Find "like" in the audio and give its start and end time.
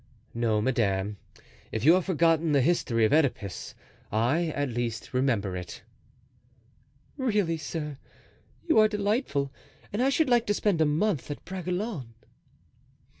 10.27-10.47